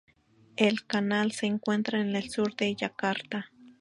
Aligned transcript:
El 0.55 0.83
canal 0.87 1.31
se 1.31 1.45
encuentra 1.45 2.01
en 2.01 2.15
el 2.15 2.31
Sur 2.31 2.55
de 2.55 2.73
Yakarta. 2.73 3.51